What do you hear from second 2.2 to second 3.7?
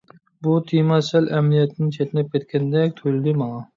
كەتكەندەك تۇيۇلدى ماڭا.